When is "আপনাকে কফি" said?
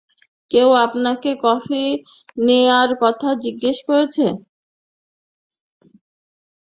0.85-1.83